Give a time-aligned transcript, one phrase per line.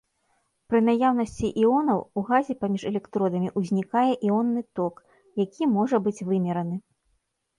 [0.69, 4.95] Пры наяўнасці іонаў у газе паміж электродамі ўзнікае іонны ток,
[5.45, 6.75] які можа быць вымераны.